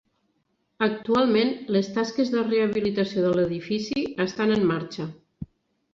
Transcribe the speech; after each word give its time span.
Actualment, 0.85 1.51
les 1.75 1.91
tasques 1.99 2.33
de 2.37 2.43
rehabilitació 2.47 3.27
de 3.27 3.35
l'edifici 3.41 4.07
estan 4.29 4.57
en 4.59 4.69
marxa. 4.75 5.11